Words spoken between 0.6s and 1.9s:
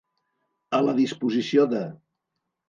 A la disposició de.